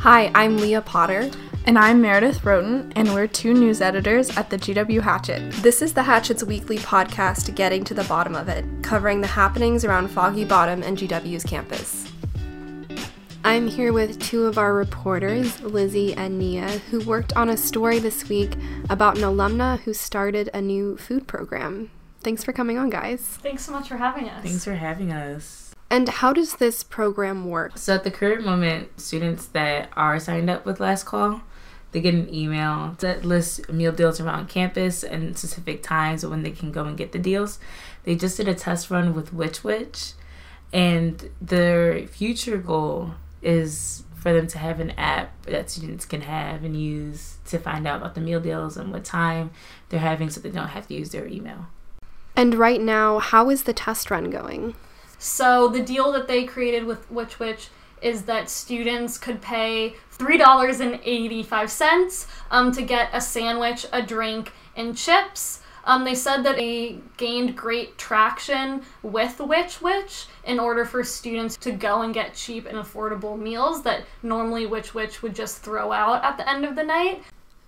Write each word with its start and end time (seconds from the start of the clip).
Hi, 0.00 0.32
I'm 0.34 0.56
Leah 0.56 0.80
Potter. 0.80 1.30
And 1.66 1.78
I'm 1.78 2.00
Meredith 2.00 2.42
Roaten, 2.42 2.90
and 2.96 3.12
we're 3.12 3.26
two 3.26 3.52
news 3.52 3.82
editors 3.82 4.34
at 4.34 4.48
the 4.48 4.56
GW 4.56 5.02
Hatchet. 5.02 5.52
This 5.56 5.82
is 5.82 5.92
the 5.92 6.04
Hatchet's 6.04 6.42
weekly 6.42 6.78
podcast, 6.78 7.54
Getting 7.54 7.84
to 7.84 7.92
the 7.92 8.04
Bottom 8.04 8.34
of 8.34 8.48
It, 8.48 8.64
covering 8.82 9.20
the 9.20 9.26
happenings 9.26 9.84
around 9.84 10.08
Foggy 10.08 10.46
Bottom 10.46 10.82
and 10.82 10.96
GW's 10.96 11.44
campus. 11.44 12.10
I'm 13.44 13.68
here 13.68 13.92
with 13.92 14.18
two 14.18 14.46
of 14.46 14.56
our 14.56 14.72
reporters, 14.72 15.60
Lizzie 15.60 16.14
and 16.14 16.38
Nia, 16.38 16.78
who 16.88 17.00
worked 17.00 17.36
on 17.36 17.50
a 17.50 17.56
story 17.58 17.98
this 17.98 18.26
week 18.26 18.56
about 18.88 19.18
an 19.18 19.24
alumna 19.24 19.80
who 19.80 19.92
started 19.92 20.48
a 20.54 20.62
new 20.62 20.96
food 20.96 21.28
program. 21.28 21.90
Thanks 22.22 22.42
for 22.42 22.54
coming 22.54 22.78
on, 22.78 22.88
guys. 22.88 23.20
Thanks 23.20 23.66
so 23.66 23.72
much 23.72 23.88
for 23.88 23.98
having 23.98 24.30
us. 24.30 24.42
Thanks 24.42 24.64
for 24.64 24.76
having 24.76 25.12
us. 25.12 25.69
And 25.90 26.08
how 26.08 26.32
does 26.32 26.54
this 26.54 26.84
program 26.84 27.48
work? 27.48 27.76
So 27.76 27.94
at 27.94 28.04
the 28.04 28.12
current 28.12 28.44
moment, 28.44 29.00
students 29.00 29.46
that 29.46 29.90
are 29.96 30.20
signed 30.20 30.48
up 30.48 30.64
with 30.64 30.78
Last 30.78 31.04
Call, 31.04 31.42
they 31.90 32.00
get 32.00 32.14
an 32.14 32.32
email 32.32 32.94
that 33.00 33.24
lists 33.24 33.68
meal 33.68 33.90
deals 33.90 34.20
around 34.20 34.48
campus 34.48 35.02
and 35.02 35.36
specific 35.36 35.82
times 35.82 36.24
when 36.24 36.44
they 36.44 36.52
can 36.52 36.70
go 36.70 36.84
and 36.84 36.96
get 36.96 37.10
the 37.10 37.18
deals. 37.18 37.58
They 38.04 38.14
just 38.14 38.36
did 38.36 38.46
a 38.46 38.54
test 38.54 38.88
run 38.88 39.14
with 39.14 39.32
Which 39.32 39.64
Wich, 39.64 40.12
and 40.72 41.28
their 41.40 42.06
future 42.06 42.58
goal 42.58 43.14
is 43.42 44.04
for 44.14 44.32
them 44.32 44.46
to 44.46 44.58
have 44.58 44.78
an 44.78 44.90
app 44.92 45.46
that 45.46 45.70
students 45.70 46.04
can 46.04 46.20
have 46.20 46.62
and 46.62 46.80
use 46.80 47.38
to 47.46 47.58
find 47.58 47.88
out 47.88 48.00
about 48.00 48.14
the 48.14 48.20
meal 48.20 48.38
deals 48.38 48.76
and 48.76 48.92
what 48.92 49.02
time 49.02 49.50
they're 49.88 49.98
having 49.98 50.30
so 50.30 50.40
they 50.40 50.50
don't 50.50 50.68
have 50.68 50.86
to 50.86 50.94
use 50.94 51.10
their 51.10 51.26
email. 51.26 51.66
And 52.36 52.54
right 52.54 52.80
now, 52.80 53.18
how 53.18 53.50
is 53.50 53.64
the 53.64 53.72
test 53.72 54.10
run 54.10 54.30
going? 54.30 54.74
So 55.20 55.68
the 55.68 55.82
deal 55.82 56.10
that 56.12 56.28
they 56.28 56.44
created 56.44 56.84
with 56.84 57.10
Which 57.10 57.38
Wich 57.38 57.68
is 58.00 58.22
that 58.22 58.48
students 58.48 59.18
could 59.18 59.42
pay 59.42 59.96
$3.85 60.16 62.26
um, 62.50 62.72
to 62.72 62.80
get 62.80 63.10
a 63.12 63.20
sandwich, 63.20 63.84
a 63.92 64.00
drink, 64.00 64.50
and 64.76 64.96
chips. 64.96 65.60
Um, 65.84 66.04
they 66.04 66.14
said 66.14 66.42
that 66.44 66.56
they 66.56 67.00
gained 67.18 67.54
great 67.54 67.98
traction 67.98 68.80
with 69.02 69.38
Which 69.40 69.82
Wich 69.82 70.24
in 70.44 70.58
order 70.58 70.86
for 70.86 71.04
students 71.04 71.58
to 71.58 71.70
go 71.70 72.00
and 72.00 72.14
get 72.14 72.32
cheap 72.32 72.64
and 72.64 72.78
affordable 72.78 73.38
meals 73.38 73.82
that 73.82 74.06
normally 74.22 74.64
Which 74.64 74.94
Wich 74.94 75.22
would 75.22 75.34
just 75.34 75.58
throw 75.58 75.92
out 75.92 76.24
at 76.24 76.38
the 76.38 76.48
end 76.48 76.64
of 76.64 76.76
the 76.76 76.84
night. 76.84 77.22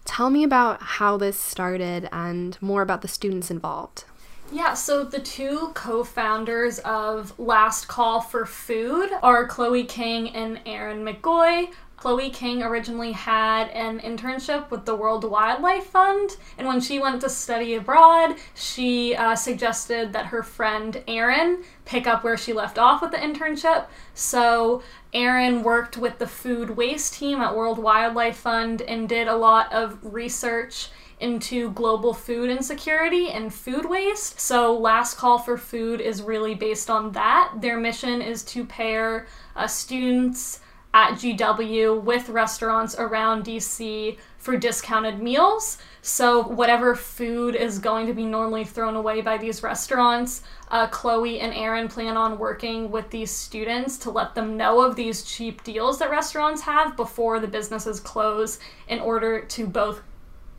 Tell 0.07 0.31
me 0.31 0.43
about 0.43 0.83
how 0.83 1.19
this 1.19 1.39
started 1.39 2.09
and 2.13 2.57
more 2.63 2.81
about 2.81 3.03
the 3.03 3.09
students 3.09 3.51
involved. 3.51 4.05
Yeah, 4.53 4.75
so 4.75 5.03
the 5.03 5.19
two 5.19 5.71
co 5.73 6.05
founders 6.05 6.79
of 6.81 7.39
Last 7.39 7.89
Call 7.89 8.21
for 8.21 8.45
Food 8.45 9.09
are 9.23 9.47
Chloe 9.47 9.85
King 9.85 10.29
and 10.37 10.61
Aaron 10.67 11.07
McGoy. 11.07 11.73
Chloe 11.97 12.29
King 12.29 12.63
originally 12.63 13.13
had 13.13 13.71
an 13.71 14.01
internship 14.01 14.71
with 14.71 14.85
the 14.85 14.95
World 14.95 15.25
Wildlife 15.25 15.87
Fund, 15.87 16.37
and 16.59 16.67
when 16.67 16.83
she 16.83 16.99
went 16.99 17.23
to 17.23 17.31
study 17.31 17.77
abroad, 17.77 18.37
she 18.55 19.17
uh, 19.17 19.35
suggested 19.37 20.13
that 20.13 20.27
her 20.27 20.43
friend 20.43 21.03
Aaron 21.09 21.63
pick 21.87 22.07
up 22.07 22.23
where 22.23 22.37
she 22.37 22.53
left 22.53 22.77
off 22.77 23.01
with 23.01 23.13
the 23.13 23.17
internship. 23.17 23.87
So 24.13 24.83
Aaron 25.15 25.63
worked 25.63 25.97
with 25.97 26.19
the 26.19 26.27
food 26.27 26.71
waste 26.71 27.15
team 27.15 27.41
at 27.41 27.57
World 27.57 27.79
Wildlife 27.79 28.37
Fund 28.37 28.83
and 28.83 29.09
did 29.09 29.29
a 29.29 29.37
lot 29.37 29.73
of 29.73 29.99
research 30.03 30.89
into 31.23 31.71
global 31.71 32.13
food 32.13 32.51
insecurity 32.51 33.31
and 33.31 33.55
food 33.55 33.89
waste. 33.89 34.41
So, 34.41 34.77
Last 34.77 35.17
Call 35.17 35.39
for 35.39 35.57
Food 35.57 36.01
is 36.01 36.21
really 36.21 36.55
based 36.55 36.91
on 36.91 37.13
that. 37.13 37.55
Their 37.61 37.79
mission 37.79 38.21
is 38.21 38.43
to 38.45 38.65
pair 38.65 39.27
uh, 39.55 39.69
students 39.69 40.61
at 40.95 41.13
GW 41.15 42.03
with 42.03 42.29
restaurants 42.29 42.95
around 42.99 43.45
DC 43.45 44.19
for 44.37 44.57
discounted 44.57 45.23
meals. 45.23 45.79
So, 46.03 46.43
whatever 46.43 46.95
food 46.95 47.55
is 47.55 47.79
going 47.79 48.07
to 48.09 48.13
be 48.13 48.27
normally 48.27 48.65
thrown 48.65 48.97
away 48.97 49.21
by 49.21 49.39
these 49.39 49.63
restaurants, 49.63 50.43
uh, 50.71 50.89
Chloe 50.89 51.41
and 51.41 51.55
Aaron 51.55 51.87
plan 51.89 52.17
on 52.17 52.39
working 52.39 52.91
with 52.91 53.09
these 53.11 53.31
students 53.31 53.97
to 53.99 54.11
let 54.11 54.35
them 54.35 54.57
know 54.57 54.81
of 54.83 54.97
these 54.97 55.23
cheap 55.23 55.63
deals 55.63 55.99
that 56.01 56.11
restaurants 56.11 56.61
have 56.63 56.97
before 56.97 57.39
the 57.39 57.47
businesses 57.47 58.01
close 58.01 58.59
in 58.89 58.99
order 58.99 59.43
to 59.43 59.67
both 59.67 60.03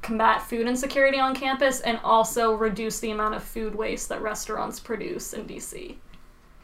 combat 0.04 0.42
food 0.44 0.68
insecurity 0.68 1.20
on 1.20 1.34
campus 1.34 1.80
and 1.80 2.00
also 2.04 2.54
reduce 2.54 3.00
the 3.00 3.12
amount 3.12 3.34
of 3.34 3.44
food 3.44 3.74
waste 3.74 4.10
that 4.10 4.22
restaurants 4.22 4.80
produce 4.80 5.34
in 5.34 5.46
DC. 5.46 5.96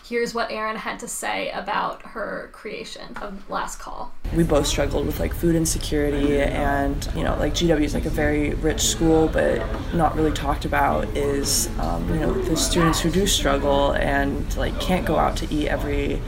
Here's 0.05 0.33
what 0.33 0.49
Erin 0.49 0.75
had 0.75 0.97
to 0.99 1.07
say 1.07 1.51
about 1.51 2.01
her 2.01 2.49
creation 2.51 3.15
of 3.21 3.47
Last 3.49 3.79
Call. 3.79 4.11
We 4.35 4.43
both 4.43 4.65
struggled 4.65 5.05
with 5.05 5.19
like 5.19 5.33
food 5.33 5.55
insecurity, 5.55 6.39
and 6.41 7.07
you 7.15 7.23
know, 7.23 7.35
like 7.37 7.53
GW 7.53 7.83
is 7.83 7.93
like 7.93 8.05
a 8.05 8.09
very 8.09 8.55
rich 8.55 8.81
school, 8.81 9.27
but 9.27 9.61
not 9.93 10.15
really 10.15 10.31
talked 10.31 10.65
about 10.65 11.05
is 11.15 11.69
um, 11.79 12.07
you 12.13 12.19
know 12.21 12.33
the 12.33 12.55
students 12.55 12.99
who 12.99 13.11
do 13.11 13.27
struggle 13.27 13.91
and 13.91 14.55
like 14.57 14.79
can't 14.79 15.05
go 15.05 15.17
out 15.17 15.35
to 15.37 15.53
eat 15.53 15.67
every 15.67 16.21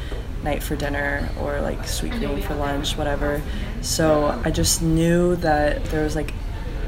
night 0.43 0.61
for 0.61 0.75
dinner 0.75 1.29
or 1.39 1.61
like 1.61 1.79
Sweetgreen 1.79 2.43
for 2.43 2.55
lunch, 2.55 2.97
whatever. 2.97 3.41
So 3.81 4.39
I 4.43 4.51
just 4.51 4.81
knew 4.81 5.35
that 5.37 5.83
there 5.85 6.03
was 6.03 6.15
like 6.15 6.33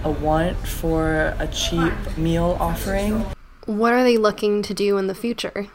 a 0.04 0.12
want 0.12 0.58
for 0.58 1.36
a 1.40 1.48
cheap 1.48 1.94
meal 2.18 2.58
offering. 2.60 3.26
What 3.66 3.94
are 3.94 4.04
they 4.04 4.18
looking 4.18 4.62
to 4.64 4.74
do 4.74 4.98
in 4.98 5.08
the 5.08 5.16
future? 5.16 5.68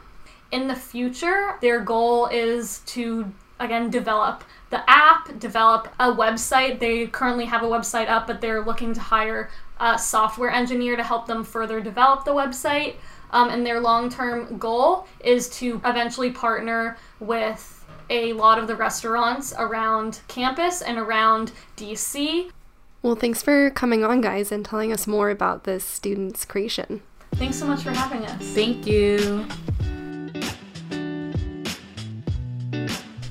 In 0.51 0.67
the 0.67 0.75
future, 0.75 1.55
their 1.61 1.79
goal 1.79 2.27
is 2.27 2.79
to 2.87 3.31
again 3.59 3.89
develop 3.89 4.43
the 4.69 4.87
app, 4.89 5.37
develop 5.39 5.87
a 5.99 6.11
website. 6.11 6.79
They 6.79 7.07
currently 7.07 7.45
have 7.45 7.63
a 7.63 7.67
website 7.67 8.09
up, 8.09 8.27
but 8.27 8.41
they're 8.41 8.63
looking 8.63 8.93
to 8.93 8.99
hire 8.99 9.49
a 9.79 9.97
software 9.97 10.49
engineer 10.49 10.95
to 10.95 11.03
help 11.03 11.25
them 11.25 11.43
further 11.43 11.81
develop 11.81 12.25
the 12.25 12.31
website. 12.31 12.95
Um, 13.31 13.49
and 13.49 13.65
their 13.65 13.79
long 13.79 14.09
term 14.09 14.57
goal 14.57 15.07
is 15.19 15.49
to 15.57 15.81
eventually 15.85 16.31
partner 16.31 16.97
with 17.19 17.85
a 18.09 18.33
lot 18.33 18.57
of 18.57 18.67
the 18.67 18.75
restaurants 18.75 19.53
around 19.57 20.21
campus 20.27 20.81
and 20.81 20.97
around 20.97 21.51
DC 21.77 22.49
well, 23.01 23.15
thanks 23.15 23.41
for 23.41 23.69
coming 23.69 24.03
on, 24.03 24.21
guys, 24.21 24.51
and 24.51 24.65
telling 24.65 24.91
us 24.91 25.07
more 25.07 25.29
about 25.29 25.63
this 25.63 25.83
student's 25.83 26.45
creation. 26.45 27.01
Thanks 27.35 27.57
so 27.57 27.65
much 27.65 27.83
for 27.83 27.91
having 27.91 28.25
us. 28.25 28.41
Thank 28.53 28.85
you. 28.85 29.45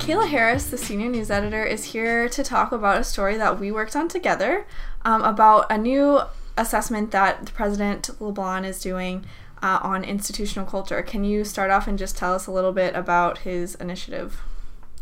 Kayla 0.09 0.27
Harris, 0.27 0.71
the 0.71 0.78
senior 0.78 1.11
news 1.11 1.31
editor, 1.31 1.65
is 1.65 1.84
here 1.84 2.31
to 2.31 2.43
talk 2.43 2.73
about 2.73 2.99
a 2.99 3.05
story 3.05 3.37
that 3.37 3.61
we 3.61 3.71
worked 3.71 3.95
on 3.95 4.09
together 4.09 4.67
um, 5.05 5.23
about 5.23 5.71
a 5.71 5.77
new 5.77 6.21
assessment 6.57 7.11
that 7.11 7.53
President 7.53 8.09
LeBlanc 8.19 8.65
is 8.65 8.81
doing 8.81 9.27
uh, 9.62 9.81
on 9.83 10.05
institutional 10.05 10.67
culture. 10.67 11.03
Can 11.03 11.25
you 11.25 11.45
start 11.45 11.71
off 11.71 11.87
and 11.87 11.99
just 11.99 12.17
tell 12.17 12.33
us 12.33 12.47
a 12.47 12.51
little 12.51 12.73
bit 12.73 12.95
about 12.95 13.39
his 13.39 13.75
initiative? 13.75 14.41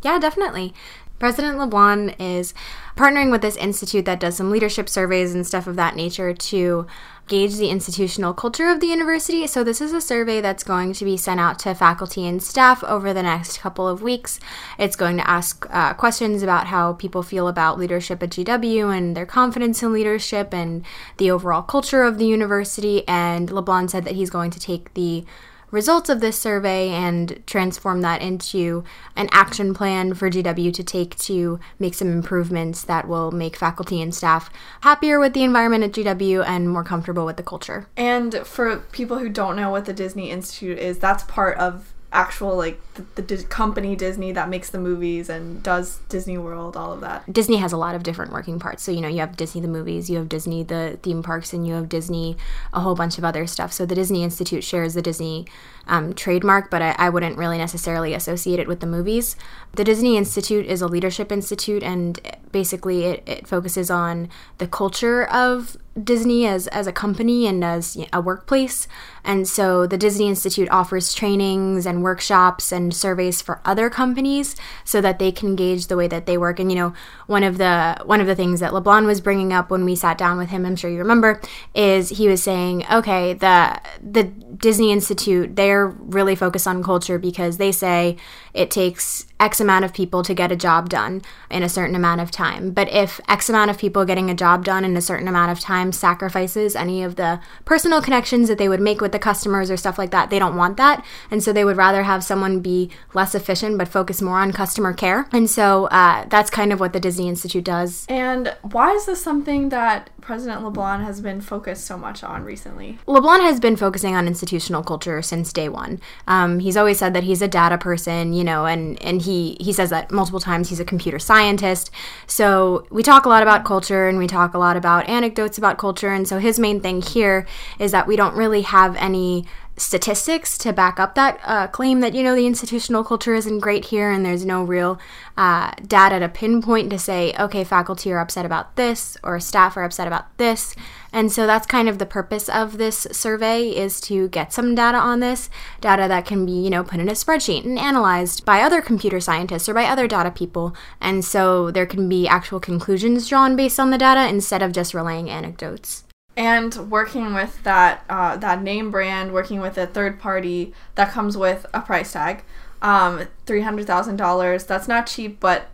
Yeah, 0.03 0.19
definitely. 0.19 0.75
President 1.19 1.57
LeBlanc 1.57 2.15
is 2.21 2.53
partnering 2.95 3.31
with 3.31 3.41
this 3.41 3.57
institute 3.57 4.05
that 4.05 4.21
does 4.21 4.37
some 4.37 4.51
leadership 4.51 4.89
surveys 4.89 5.35
and 5.35 5.47
stuff 5.47 5.67
of 5.67 5.77
that 5.77 5.97
nature 5.97 6.35
to 6.35 6.87
gauge 7.27 7.57
the 7.57 7.71
institutional 7.71 8.35
culture 8.35 8.69
of 8.69 8.81
the 8.81 8.87
university. 8.87 9.47
So, 9.47 9.65
this 9.65 9.81
is 9.81 9.95
a 9.95 10.01
survey 10.01 10.43
that's 10.43 10.63
going 10.63 10.93
to 10.93 11.05
be 11.05 11.17
sent 11.17 11.41
out 11.41 11.59
to 11.61 11.75
faculty 11.75 12.27
and 12.27 12.43
staff 12.43 12.85
over 12.85 13.15
the 13.15 13.23
next 13.23 13.59
couple 13.59 13.89
of 13.89 14.03
weeks. 14.03 14.39
It's 14.79 14.95
going 14.95 15.17
to 15.17 15.29
ask 15.29 15.67
uh, 15.71 15.95
questions 15.95 16.43
about 16.43 16.67
how 16.67 16.93
people 16.93 17.23
feel 17.23 17.49
about 17.49 17.79
leadership 17.79 18.23
at 18.23 18.31
GW 18.31 18.97
and 18.97 19.17
their 19.17 19.27
confidence 19.27 19.83
in 19.83 19.95
leadership 19.95 20.53
and 20.53 20.85
the 21.17 21.31
overall 21.31 21.63
culture 21.63 22.03
of 22.03 22.19
the 22.19 22.27
university. 22.27 23.09
And 23.09 23.51
LeBlanc 23.51 23.91
said 23.91 24.05
that 24.05 24.15
he's 24.15 24.31
going 24.31 24.51
to 24.51 24.61
take 24.61 24.93
the 24.93 25.25
results 25.71 26.09
of 26.09 26.21
this 26.21 26.39
survey 26.39 26.91
and 26.91 27.43
transform 27.47 28.01
that 28.03 28.23
into 28.23 28.85
an 29.17 29.29
action 29.33 29.75
plan 29.75 30.15
for 30.15 30.31
GW 30.31 30.73
to 30.73 30.85
take 30.85 31.17
to 31.19 31.59
make 31.79 31.95
some 31.95 32.09
improvements 32.09 32.83
that 32.85 33.09
will 33.09 33.31
make 33.31 33.57
faculty 33.57 34.01
and 34.01 34.15
staff 34.15 34.51
happier 34.83 35.19
with 35.19 35.35
the 35.35 35.43
environment 35.43 35.85
at 35.85 35.93
GW 35.93 36.45
and 36.47 36.71
more 36.71 36.85
comfortable 36.85 37.27
with 37.27 37.37
the 37.37 37.43
culture. 37.43 37.87
And 37.97 38.47
for 38.47 38.79
people 38.93 39.19
who 39.19 39.29
don't 39.29 39.57
know 39.57 39.71
what 39.71 39.85
the 39.85 39.93
Disney 39.93 40.31
Institute 40.31 40.79
is, 40.79 40.99
that's 40.99 41.25
part 41.25 41.59
of 41.59 41.93
actual 42.17 42.57
like 42.57 42.81
the, 42.95 43.23
the 43.23 43.45
company 43.45 43.95
Disney 43.95 44.33
that 44.33 44.49
makes 44.49 44.71
the 44.71 44.79
movies 44.79 45.29
and 45.29 45.63
does 45.63 45.99
Disney 46.09 46.39
World, 46.39 46.77
all 46.77 46.93
of 46.93 47.01
that. 47.03 47.31
Disney 47.31 47.57
has 47.57 47.73
a 47.73 47.77
lot 47.77 47.95
of 47.95 48.03
different 48.03 48.33
working 48.33 48.59
parts. 48.59 48.83
So 48.83 48.91
you 48.91 49.03
know, 49.03 49.09
you 49.09 49.21
have 49.21 49.37
Disney 49.37 49.61
the 49.61 49.69
movies, 49.69 50.09
you 50.09 50.17
have 50.17 50.29
Disney 50.29 50.63
the 50.63 50.99
theme 51.03 51.23
parks, 51.23 51.53
and 51.53 51.67
you 51.67 51.75
have 51.75 51.89
Disney 51.89 52.37
a 52.73 52.81
whole 52.81 52.95
bunch 52.95 53.19
of 53.19 53.25
other 53.25 53.47
stuff. 53.47 53.73
So 53.73 53.85
the 53.85 53.95
Disney 53.95 54.25
Institute 54.25 54.65
shares 54.65 54.95
the 54.95 55.03
Disney 55.03 55.47
um, 55.87 56.15
trademark, 56.15 56.71
but 56.71 56.83
I, 56.83 56.97
I 56.99 57.11
wouldn't 57.11 57.37
really 57.37 57.59
necessarily 57.59 58.15
associate 58.15 58.59
it 58.59 58.67
with 58.67 58.81
the 58.81 58.87
movies. 58.87 59.37
The 59.75 59.85
Disney 59.85 60.17
Institute 60.17 60.67
is 60.67 60.81
a 60.81 60.89
leadership 60.89 61.31
institute, 61.31 61.83
and 61.83 62.19
basically 62.51 63.05
it, 63.05 63.23
it 63.27 63.47
focuses 63.47 63.91
on 63.91 64.31
the 64.59 64.67
culture 64.67 65.25
of 65.27 65.77
Disney 66.03 66.47
as, 66.47 66.67
as 66.69 66.87
a 66.87 66.93
company 66.93 67.47
and 67.47 67.65
as 67.65 67.97
a 68.13 68.21
workplace. 68.21 68.87
And 69.25 69.49
so 69.49 69.87
the 69.87 69.99
Disney 69.99 70.29
Institute 70.29 70.69
offers 70.71 71.13
trainings 71.13 71.87
and 71.87 72.03
workshops 72.03 72.71
and 72.71 72.95
surveys 72.95 73.43
for 73.43 73.61
other 73.65 73.91
companies 73.91 74.55
so 74.85 75.01
that 75.01 75.19
they 75.19 75.33
can 75.33 75.57
gauge 75.57 75.89
the 75.89 75.97
way 75.97 76.07
that 76.09 76.27
they 76.27 76.39
work. 76.39 76.61
And 76.61 76.71
you 76.71 76.77
know, 76.77 76.95
one 77.27 77.43
of 77.43 77.59
the 77.59 78.01
one 78.05 78.21
of 78.21 78.27
the 78.27 78.37
things 78.37 78.61
that 78.61 78.73
LeBlanc 78.73 79.07
was 79.07 79.21
bringing 79.21 79.53
up 79.53 79.71
when 79.71 79.85
we 79.85 79.97
sat 79.97 80.19
down 80.19 80.39
with 80.39 80.51
him, 80.51 80.65
I'm 80.65 80.77
sure 80.77 80.91
you 80.91 80.99
remember, 80.99 81.41
is 81.75 82.11
he 82.11 82.29
was 82.29 82.43
saying, 82.43 82.85
okay, 82.91 83.33
the 83.35 83.81
the 84.01 84.25
Disney 84.25 84.93
Institute, 84.93 85.57
they're 85.57 85.89
really 85.89 86.37
focused 86.37 86.67
on 86.67 86.83
culture 86.83 87.19
because 87.19 87.57
they 87.57 87.73
say 87.73 88.17
it 88.55 88.71
takes 88.71 89.27
X 89.39 89.61
amount 89.61 89.85
of 89.85 89.93
people 89.93 90.23
to 90.23 90.35
get 90.35 90.51
a 90.51 90.57
job 90.57 90.89
done 90.89 91.23
in 91.51 91.63
a 91.63 91.69
certain 91.69 91.95
amount 91.95 92.21
of 92.21 92.31
time. 92.31 92.71
But 92.71 92.91
if 92.91 93.21
X 93.29 93.49
amount 93.49 93.71
of 93.71 93.79
people 93.79 94.05
getting 94.05 94.31
a 94.31 94.35
job 94.35 94.65
done 94.65 94.85
in 94.85 94.97
a 94.97 95.03
certain 95.03 95.29
amount 95.29 95.53
of 95.53 95.61
time 95.61 95.86
sacrifices 95.93 96.77
any 96.77 97.03
of 97.03 97.17
the 97.17 97.41
personal 97.65 98.01
connections 98.01 98.49
that 98.49 98.59
they 98.59 98.69
would 98.69 98.81
make 98.81 99.01
with 99.01 99.13
the 99.13 99.19
customers 99.19 99.71
or 99.71 99.77
stuff 99.77 99.99
like 99.99 100.11
that, 100.11 100.31
they 100.31 100.39
don't 100.39 100.57
want 100.57 100.77
that. 100.77 101.05
And 101.31 101.43
so 101.43 101.53
they 101.53 101.65
would 101.65 101.77
rather 101.77 102.03
have 102.05 102.25
someone 102.25 102.61
be 102.61 102.91
less 103.15 103.35
efficient 103.35 103.79
but 103.79 103.89
focus 103.89 104.23
more 104.23 104.39
on 104.39 104.53
customer 104.53 104.93
care. 104.93 105.29
And 105.33 105.49
so 105.49 105.87
uh, 105.87 106.27
that's 106.29 106.51
kind 106.51 106.73
of 106.73 106.81
what 106.81 106.93
the 106.93 107.01
Disney 107.01 107.29
Institute 107.29 107.65
does. 107.65 108.07
And 108.09 108.55
why 108.63 108.93
is 108.93 109.07
this 109.07 109.23
something 109.23 109.69
that 109.71 110.11
President 110.21 110.65
LeBlanc 110.65 111.05
has 111.05 111.21
been 111.21 111.41
focused 111.41 111.85
so 111.85 111.97
much 111.97 112.25
on 112.25 112.43
recently? 112.43 112.99
LeBlanc 113.07 113.43
has 113.43 113.61
been 113.61 113.77
focusing 113.77 114.17
on 114.17 114.27
institutional 114.27 114.83
culture 114.83 115.23
since 115.23 115.53
day 115.53 115.69
one. 115.69 116.01
Um, 116.27 116.59
he's 116.59 116.77
always 116.77 116.99
said 116.99 117.15
that 117.15 117.23
he's 117.23 117.43
a 117.43 117.49
data 117.49 117.79
person, 117.79 118.33
you 118.33 118.43
know, 118.43 118.67
and, 118.67 119.01
and 119.03 119.23
he, 119.23 119.57
he 119.61 119.73
says 119.73 119.91
that 119.91 120.11
multiple 120.11 120.41
times 120.41 120.69
he's 120.69 120.81
a 120.81 120.85
computer 120.85 121.19
scientist. 121.19 121.91
So 122.27 122.87
we 122.91 123.03
talk 123.03 123.27
a 123.27 123.29
lot 123.29 123.43
about 123.43 123.65
culture 123.65 124.09
and 124.09 124.19
we 124.19 124.27
talk 124.27 124.55
a 124.55 124.59
lot 124.59 124.77
about 124.77 125.09
anecdotes 125.09 125.59
about 125.59 125.76
culture. 125.79 126.11
And 126.11 126.27
so 126.27 126.39
his 126.39 126.59
main 126.59 126.81
thing 126.81 127.03
here 127.03 127.47
is 127.79 127.93
that 127.93 128.07
we 128.07 128.17
don't 128.17 128.35
really 128.35 128.63
have 128.63 128.97
any 128.97 129.47
statistics 129.79 130.57
to 130.57 130.73
back 130.73 130.99
up 130.99 131.15
that 131.15 131.39
uh, 131.45 131.67
claim 131.67 132.01
that 132.01 132.15
you 132.15 132.23
know 132.23 132.35
the 132.35 132.47
institutional 132.47 133.05
culture 133.05 133.35
isn't 133.35 133.59
great 133.59 133.85
here 133.87 134.11
and 134.11 134.25
there's 134.25 134.45
no 134.47 134.65
real 134.65 134.99
uh, 135.37 135.71
data 135.87 136.19
to 136.19 136.29
pinpoint 136.31 136.89
to 136.89 136.99
say 136.99 137.35
okay 137.39 137.63
faculty 137.63 138.11
are 138.11 138.19
upset 138.19 138.47
about 138.47 138.75
this 138.77 139.19
or 139.23 139.39
staff 139.39 139.77
are 139.77 139.85
upset 139.85 140.07
about 140.07 140.35
this 140.39 140.75
and 141.17 141.33
so 141.33 141.47
that's 141.47 141.67
kind 141.67 141.89
of 141.89 141.99
the 141.99 142.05
purpose 142.05 142.47
of 142.51 142.77
this 142.77 143.07
survey 143.11 143.71
is 143.71 144.03
to 144.03 144.29
get 144.29 144.53
some 144.53 144.75
data 144.75 144.99
on 144.99 145.21
this 145.21 145.49
data 145.81 146.07
that 146.07 146.27
can 146.27 146.45
be 146.45 146.53
you 146.53 146.69
know 146.69 146.85
put 146.85 147.01
in 147.01 147.09
a 147.09 147.13
spreadsheet 147.13 147.65
and 147.65 147.79
analyzed 147.79 148.45
by 148.45 148.61
other 148.61 148.83
computer 148.83 149.19
scientists 149.19 149.67
or 149.67 149.73
by 149.73 149.85
other 149.85 150.07
data 150.07 150.31
people 150.31 150.77
and 151.01 151.25
so 151.25 151.71
there 151.71 151.87
can 151.87 152.07
be 152.07 152.29
actual 152.29 152.61
conclusions 152.61 153.29
drawn 153.29 153.57
based 153.57 153.81
on 153.81 153.91
the 153.91 153.99
data 153.99 154.29
instead 154.29 154.63
of 154.63 154.73
just 154.73 154.93
relaying 154.93 155.31
anecdotes 155.31 156.05
and 156.37 156.91
working 156.91 157.33
with 157.33 157.63
that 157.63 158.05
uh, 158.11 158.37
that 158.37 158.63
name 158.63 158.91
brand, 158.91 159.33
working 159.33 159.59
with 159.63 159.79
a 159.79 159.87
third 159.87 160.21
party 160.21 160.75
that 160.95 161.11
comes 161.11 161.35
with 161.35 161.65
a 161.73 161.81
price 161.81 162.13
tag, 162.13 162.45
um, 162.83 163.27
three 163.47 163.63
hundred 163.63 163.87
thousand 163.87 164.17
dollars. 164.17 164.65
That's 164.65 164.87
not 164.87 165.07
cheap, 165.07 165.41
but 165.41 165.69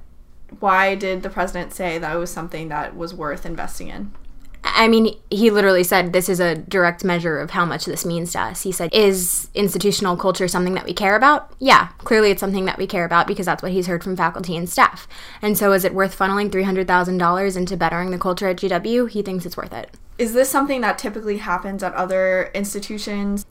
why 0.60 0.94
did 0.94 1.24
the 1.24 1.30
president 1.30 1.72
say 1.72 1.98
that 1.98 2.14
it 2.14 2.18
was 2.18 2.30
something 2.30 2.68
that 2.68 2.96
was 2.96 3.12
worth 3.12 3.44
investing 3.44 3.88
in? 3.88 4.12
I 4.64 4.86
mean, 4.86 5.18
he 5.30 5.50
literally 5.50 5.82
said 5.82 6.12
this 6.12 6.28
is 6.28 6.38
a 6.38 6.54
direct 6.54 7.04
measure 7.04 7.38
of 7.38 7.50
how 7.50 7.64
much 7.64 7.84
this 7.84 8.06
means 8.06 8.32
to 8.32 8.40
us. 8.40 8.62
He 8.62 8.70
said, 8.70 8.94
Is 8.94 9.48
institutional 9.54 10.16
culture 10.16 10.46
something 10.46 10.74
that 10.74 10.84
we 10.84 10.94
care 10.94 11.16
about? 11.16 11.52
Yeah, 11.58 11.88
clearly 11.98 12.30
it's 12.30 12.40
something 12.40 12.64
that 12.66 12.78
we 12.78 12.86
care 12.86 13.04
about 13.04 13.26
because 13.26 13.46
that's 13.46 13.62
what 13.62 13.72
he's 13.72 13.88
heard 13.88 14.04
from 14.04 14.16
faculty 14.16 14.56
and 14.56 14.68
staff. 14.68 15.08
And 15.40 15.58
so, 15.58 15.72
is 15.72 15.84
it 15.84 15.94
worth 15.94 16.16
funneling 16.16 16.50
$300,000 16.50 17.56
into 17.56 17.76
bettering 17.76 18.10
the 18.10 18.18
culture 18.18 18.48
at 18.48 18.56
GW? 18.56 19.10
He 19.10 19.22
thinks 19.22 19.44
it's 19.44 19.56
worth 19.56 19.72
it. 19.72 19.90
Is 20.18 20.34
this 20.34 20.50
something 20.50 20.80
that 20.82 20.98
typically 20.98 21.38
happens 21.38 21.82
at 21.82 21.94
other 21.94 22.50
institutions? 22.54 23.44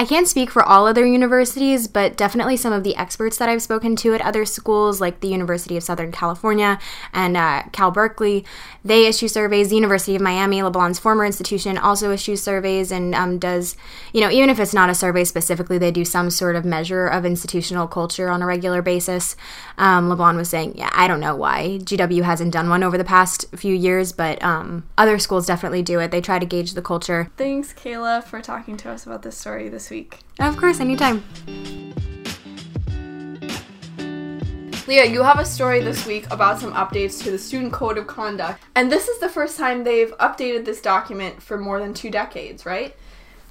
I 0.00 0.06
can't 0.06 0.26
speak 0.26 0.50
for 0.50 0.62
all 0.62 0.86
other 0.86 1.04
universities, 1.04 1.86
but 1.86 2.16
definitely 2.16 2.56
some 2.56 2.72
of 2.72 2.84
the 2.84 2.96
experts 2.96 3.36
that 3.36 3.50
I've 3.50 3.60
spoken 3.60 3.96
to 3.96 4.14
at 4.14 4.22
other 4.22 4.46
schools, 4.46 4.98
like 4.98 5.20
the 5.20 5.28
University 5.28 5.76
of 5.76 5.82
Southern 5.82 6.10
California 6.10 6.78
and 7.12 7.36
uh, 7.36 7.64
Cal 7.72 7.90
Berkeley, 7.90 8.46
they 8.82 9.04
issue 9.04 9.28
surveys. 9.28 9.68
The 9.68 9.74
University 9.74 10.16
of 10.16 10.22
Miami, 10.22 10.62
LeBlanc's 10.62 10.98
former 10.98 11.26
institution, 11.26 11.76
also 11.76 12.12
issues 12.12 12.42
surveys 12.42 12.90
and 12.90 13.14
um, 13.14 13.38
does, 13.38 13.76
you 14.14 14.22
know, 14.22 14.30
even 14.30 14.48
if 14.48 14.58
it's 14.58 14.72
not 14.72 14.88
a 14.88 14.94
survey 14.94 15.22
specifically, 15.22 15.76
they 15.76 15.90
do 15.90 16.06
some 16.06 16.30
sort 16.30 16.56
of 16.56 16.64
measure 16.64 17.06
of 17.06 17.26
institutional 17.26 17.86
culture 17.86 18.30
on 18.30 18.40
a 18.40 18.46
regular 18.46 18.80
basis. 18.80 19.36
Um, 19.76 20.08
was 20.08 20.48
saying, 20.48 20.78
yeah, 20.78 20.88
I 20.94 21.08
don't 21.08 21.20
know 21.20 21.36
why 21.36 21.78
GW 21.82 22.22
hasn't 22.22 22.54
done 22.54 22.70
one 22.70 22.82
over 22.82 22.96
the 22.96 23.04
past 23.04 23.44
few 23.54 23.74
years, 23.74 24.12
but 24.12 24.42
um, 24.42 24.88
other 24.96 25.18
schools 25.18 25.46
definitely 25.46 25.82
do 25.82 26.00
it. 26.00 26.10
They 26.10 26.22
try 26.22 26.38
to 26.38 26.46
gauge 26.46 26.72
the 26.72 26.80
culture. 26.80 27.30
Thanks, 27.36 27.74
Kayla, 27.74 28.24
for 28.24 28.40
talking 28.40 28.78
to 28.78 28.90
us 28.90 29.04
about 29.04 29.20
this 29.20 29.36
story 29.36 29.68
this 29.68 29.89
week. 29.90 30.20
Of 30.38 30.56
course, 30.56 30.80
anytime. 30.80 31.22
Leah, 34.86 35.04
you 35.04 35.22
have 35.22 35.38
a 35.38 35.44
story 35.44 35.80
this 35.80 36.04
week 36.04 36.26
about 36.32 36.58
some 36.58 36.72
updates 36.72 37.22
to 37.22 37.30
the 37.30 37.38
Student 37.38 37.72
Code 37.72 37.96
of 37.96 38.08
Conduct. 38.08 38.60
And 38.74 38.90
this 38.90 39.06
is 39.06 39.20
the 39.20 39.28
first 39.28 39.56
time 39.56 39.84
they've 39.84 40.16
updated 40.18 40.64
this 40.64 40.80
document 40.80 41.40
for 41.40 41.56
more 41.56 41.78
than 41.78 41.94
two 41.94 42.10
decades, 42.10 42.66
right? 42.66 42.96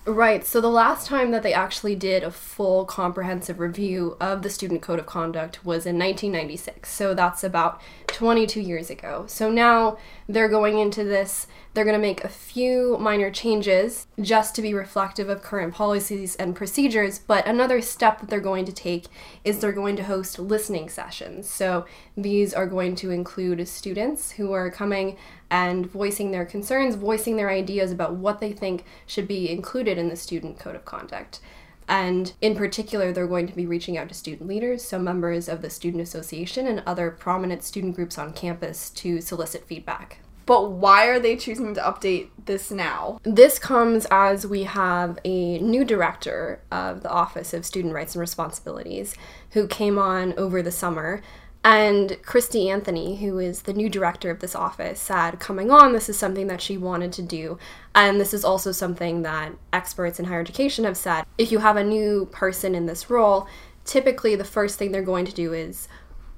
Right. 0.05 0.45
So 0.45 0.59
the 0.59 0.69
last 0.69 1.07
time 1.07 1.31
that 1.31 1.43
they 1.43 1.53
actually 1.53 1.95
did 1.95 2.23
a 2.23 2.31
full 2.31 2.85
comprehensive 2.85 3.59
review 3.59 4.17
of 4.19 4.41
the 4.41 4.49
Student 4.49 4.81
Code 4.81 4.97
of 4.97 5.05
Conduct 5.05 5.63
was 5.65 5.85
in 5.85 5.99
1996. 5.99 6.89
So 6.89 7.13
that's 7.13 7.43
about 7.43 7.81
22 8.07 8.61
years 8.61 8.89
ago. 8.89 9.25
So 9.27 9.51
now 9.51 9.97
they're 10.27 10.49
going 10.49 10.79
into 10.79 11.03
this 11.03 11.47
they're 11.73 11.85
going 11.85 11.95
to 11.95 12.01
make 12.01 12.23
a 12.23 12.29
few 12.29 12.97
minor 12.99 13.29
changes 13.29 14.07
just 14.19 14.55
to 14.55 14.61
be 14.61 14.73
reflective 14.73 15.29
of 15.29 15.43
current 15.43 15.73
policies 15.73 16.35
and 16.35 16.55
procedures, 16.55 17.19
but 17.19 17.45
another 17.47 17.79
step 17.79 18.19
that 18.19 18.29
they're 18.29 18.39
going 18.39 18.65
to 18.65 18.71
take 18.71 19.05
is 19.43 19.59
they're 19.59 19.71
going 19.71 19.95
to 19.95 20.03
host 20.03 20.39
listening 20.39 20.89
sessions. 20.89 21.49
So 21.49 21.85
these 22.17 22.53
are 22.53 22.65
going 22.65 22.95
to 22.97 23.11
include 23.11 23.65
students 23.67 24.31
who 24.31 24.51
are 24.51 24.71
coming 24.71 25.15
and 25.49 25.85
voicing 25.85 26.31
their 26.31 26.45
concerns, 26.45 26.95
voicing 26.95 27.37
their 27.37 27.49
ideas 27.49 27.91
about 27.91 28.15
what 28.15 28.39
they 28.39 28.53
think 28.53 28.85
should 29.05 29.27
be 29.27 29.49
included 29.49 29.97
in 29.97 30.09
the 30.09 30.15
student 30.15 30.59
code 30.59 30.75
of 30.75 30.85
conduct. 30.85 31.39
And 31.87 32.33
in 32.39 32.55
particular, 32.55 33.11
they're 33.11 33.25
going 33.25 33.47
to 33.47 33.55
be 33.55 33.65
reaching 33.65 33.97
out 33.97 34.09
to 34.09 34.13
student 34.13 34.47
leaders, 34.47 34.83
so 34.83 34.99
members 34.99 35.49
of 35.49 35.63
the 35.63 35.71
Student 35.71 36.03
Association 36.03 36.67
and 36.67 36.83
other 36.85 37.09
prominent 37.09 37.63
student 37.63 37.95
groups 37.95 38.19
on 38.19 38.31
campus 38.31 38.91
to 38.91 39.21
solicit 39.21 39.65
feedback. 39.65 40.19
But 40.45 40.71
why 40.71 41.05
are 41.07 41.19
they 41.19 41.35
choosing 41.35 41.75
to 41.75 41.81
update 41.81 42.29
this 42.45 42.71
now? 42.71 43.19
This 43.23 43.59
comes 43.59 44.07
as 44.09 44.47
we 44.47 44.63
have 44.63 45.19
a 45.23 45.59
new 45.59 45.83
director 45.83 46.61
of 46.71 47.01
the 47.01 47.09
Office 47.09 47.53
of 47.53 47.65
Student 47.65 47.93
Rights 47.93 48.15
and 48.15 48.19
Responsibilities 48.19 49.15
who 49.51 49.67
came 49.67 49.99
on 49.99 50.33
over 50.37 50.61
the 50.61 50.71
summer. 50.71 51.21
And 51.63 52.17
Christy 52.23 52.69
Anthony, 52.69 53.17
who 53.17 53.38
is 53.38 53.63
the 53.63 53.73
new 53.73 53.89
director 53.89 54.31
of 54.31 54.39
this 54.39 54.56
office, 54.56 55.00
said 55.00 55.39
coming 55.39 55.71
on, 55.71 55.91
this 55.91 56.07
is 56.07 56.18
something 56.18 56.47
that 56.47 56.61
she 56.61 56.78
wanted 56.78 57.11
to 57.13 57.21
do. 57.21 57.57
And 57.94 58.19
this 58.19 58.33
is 58.33 58.45
also 58.45 58.71
something 58.71 59.23
that 59.23 59.51
experts 59.73 60.19
in 60.19 60.25
higher 60.25 60.39
education 60.39 60.85
have 60.85 60.95
said. 60.95 61.25
If 61.37 61.51
you 61.51 61.59
have 61.59 61.75
a 61.75 61.83
new 61.83 62.28
person 62.31 62.75
in 62.75 62.85
this 62.85 63.09
role, 63.09 63.47
typically 63.83 64.35
the 64.35 64.45
first 64.45 64.80
thing 64.80 64.92
they're 64.92 65.01
going 65.01 65.25
to 65.25 65.33
do 65.33 65.54
is 65.54 65.89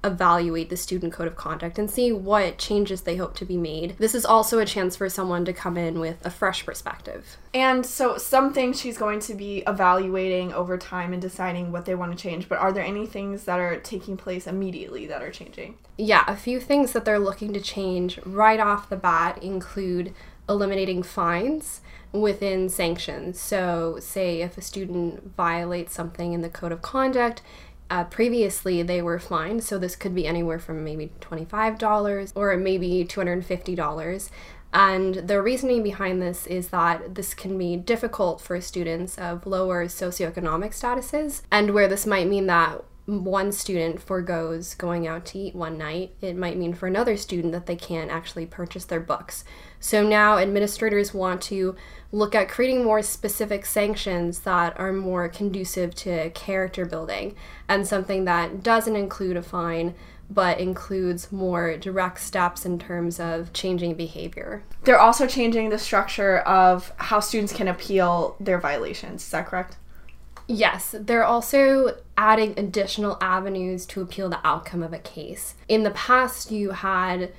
evaluate 0.04 0.70
the 0.70 0.78
student 0.78 1.14
code 1.14 1.28
of 1.28 1.36
conduct 1.36 1.78
and 1.78 1.90
see 1.90 2.12
what 2.12 2.58
changes 2.58 3.02
they 3.02 3.18
hope 3.18 3.36
to 3.36 3.46
be 3.46 3.58
made. 3.58 3.96
This 4.00 4.16
is 4.16 4.26
also 4.26 4.60
a 4.60 4.66
chance 4.66 4.96
for 4.96 5.10
someone 5.10 5.46
to 5.46 5.54
come 5.54 5.78
in 5.78 6.00
with 6.00 6.26
a 6.26 6.32
fresh 6.32 6.66
perspective. 6.66 7.38
And 7.54 7.86
so, 7.86 8.18
some 8.18 8.54
things 8.54 8.80
she's 8.80 8.98
going 8.98 9.20
to 9.22 9.36
be 9.36 9.64
evaluating 9.68 10.54
over 10.54 10.78
time 10.78 11.14
and 11.14 11.22
deciding 11.22 11.72
what 11.72 11.86
they 11.86 11.96
want 11.96 12.18
to 12.18 12.22
change, 12.22 12.50
but 12.50 12.60
are 12.60 12.72
there 12.72 12.84
any 12.84 13.06
things 13.06 13.44
that 13.44 13.60
are 13.60 13.80
taking 13.80 14.18
place 14.18 14.48
immediately 14.48 15.06
that 15.08 15.22
are 15.22 15.32
changing? 15.32 15.78
Yeah, 15.98 16.24
a 16.28 16.36
few 16.36 16.60
things 16.60 16.94
that 16.94 17.06
they're 17.06 17.20
looking 17.20 17.54
to 17.54 17.62
change 17.62 18.20
right 18.26 18.60
off 18.60 18.90
the 18.90 18.96
bat 18.96 19.42
include 19.44 20.14
eliminating 20.50 21.04
fines 21.04 21.82
within 22.12 22.70
sanctions. 22.70 23.40
So, 23.40 23.98
say 24.00 24.42
if 24.42 24.58
a 24.58 24.62
student 24.62 25.36
violates 25.36 25.94
something 25.94 26.34
in 26.34 26.42
the 26.42 26.50
code 26.50 26.72
of 26.72 26.82
conduct, 26.82 27.42
uh, 27.92 28.06
previously, 28.06 28.82
they 28.82 29.02
were 29.02 29.20
fined, 29.20 29.66
so 29.66 29.78
this 29.78 29.98
could 29.98 30.16
be 30.16 30.26
anywhere 30.26 30.60
from 30.60 30.82
maybe 30.82 31.12
$25 31.20 32.32
or 32.36 32.56
maybe 32.56 33.04
$250. 33.04 34.30
And 34.74 35.16
the 35.16 35.42
reasoning 35.42 35.84
behind 35.84 36.22
this 36.22 36.48
is 36.48 36.70
that 36.70 37.16
this 37.16 37.34
can 37.34 37.58
be 37.58 37.76
difficult 37.76 38.40
for 38.40 38.62
students 38.62 39.18
of 39.18 39.46
lower 39.46 39.88
socioeconomic 39.88 40.72
statuses, 40.72 41.42
and 41.52 41.74
where 41.74 41.90
this 41.90 42.06
might 42.06 42.30
mean 42.30 42.48
that 42.48 42.82
one 43.06 43.52
student 43.52 44.02
foregoes 44.02 44.74
going 44.76 45.06
out 45.06 45.26
to 45.26 45.40
eat 45.40 45.54
one 45.54 45.78
night, 45.78 46.16
it 46.22 46.38
might 46.38 46.58
mean 46.58 46.74
for 46.74 46.88
another 46.88 47.18
student 47.18 47.52
that 47.52 47.66
they 47.66 47.76
can't 47.76 48.10
actually 48.10 48.46
purchase 48.46 48.86
their 48.86 49.02
books. 49.02 49.44
So 49.82 50.02
now 50.02 50.38
administrators 50.38 51.14
want 51.14 51.42
to 51.44 51.76
look 52.12 52.36
at 52.36 52.50
creating 52.50 52.84
more 52.84 53.02
specific 53.02 53.66
sanctions 53.66 54.42
that 54.42 54.78
are 54.80 54.92
more 54.92 55.30
conducive 55.30 55.96
to 55.96 56.30
character 56.32 56.86
building 56.86 57.36
and 57.68 57.88
something 57.88 58.26
that 58.26 58.64
doesn't 58.64 58.96
include 58.96 59.38
a 59.38 59.42
fine 59.42 59.94
but 60.30 60.60
includes 60.60 61.32
more 61.32 61.76
direct 61.78 62.20
steps 62.20 62.66
in 62.66 62.80
terms 62.80 63.20
of 63.20 63.52
changing 63.52 63.96
behavior. 63.96 64.64
They're 64.84 65.00
also 65.00 65.28
changing 65.28 65.70
the 65.70 65.78
structure 65.78 66.40
of 66.40 66.94
how 66.98 67.20
students 67.20 67.52
can 67.52 67.68
appeal 67.68 68.38
their 68.40 68.58
violations. 68.58 69.24
Is 69.24 69.32
that 69.32 69.48
correct? 69.48 69.78
Yes, 70.48 70.96
they're 70.98 71.26
also 71.26 71.98
adding 72.18 72.58
additional 72.58 73.18
avenues 73.22 73.86
to 73.88 74.02
appeal 74.02 74.30
the 74.30 74.46
outcome 74.46 74.84
of 74.84 74.94
a 74.94 75.00
case. 75.00 75.56
In 75.68 75.84
the 75.84 75.92
past, 75.92 76.52
you 76.52 76.72
had 76.72 77.32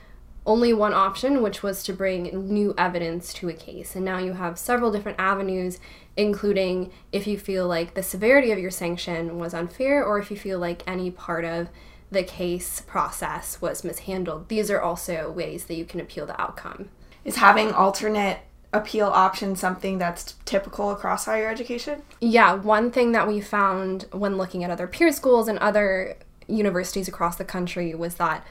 only 0.45 0.73
one 0.73 0.93
option, 0.93 1.43
which 1.43 1.63
was 1.63 1.83
to 1.85 1.93
bring 1.93 2.25
new 2.49 2.75
evidence 2.77 3.33
to 3.35 3.49
a 3.49 3.53
case. 3.53 3.95
And 3.95 4.05
now 4.05 4.19
you 4.19 4.33
have 4.33 4.59
several 4.59 4.91
different 4.91 5.21
avenues, 5.21 5.79
including 6.17 6.91
if 7.13 7.27
you 7.27 7.39
feel 7.39 7.69
like 7.69 7.95
the 7.95 8.03
severity 8.03 8.51
of 8.51 8.59
your 8.59 8.71
sanction 8.71 9.39
was 9.39 9.55
unfair 9.55 10.05
or 10.05 10.19
if 10.19 10.31
you 10.31 10.37
feel 10.37 10.59
like 10.59 10.83
any 10.87 11.11
part 11.11 11.45
of 11.45 11.69
the 12.11 12.23
case 12.23 12.83
process 12.83 13.61
was 13.61 13.85
mishandled. 13.85 14.49
These 14.49 14.71
are 14.71 14.81
also 14.81 15.31
ways 15.31 15.65
that 15.67 15.75
you 15.75 15.85
can 15.85 16.01
appeal 16.01 16.27
the 16.27 16.41
outcome. 16.41 16.91
Is 17.25 17.37
having 17.37 17.73
alternate 17.73 18.41
appeal 18.73 19.07
options 19.07 19.61
something 19.61 19.99
that's 19.99 20.35
typical 20.45 20.91
across 20.91 21.27
higher 21.27 21.49
education? 21.49 22.03
Yeah, 22.21 22.55
one 22.55 22.91
thing 22.91 23.13
that 23.13 23.29
we 23.29 23.41
found 23.41 24.07
when 24.13 24.37
looking 24.37 24.65
at 24.65 24.71
other 24.71 24.87
peer 24.87 25.13
schools 25.13 25.47
and 25.47 25.59
other 25.59 26.17
universities 26.49 27.09
across 27.09 27.37
the 27.37 27.45
country 27.45 27.95
was 27.95 28.17
that 28.17 28.45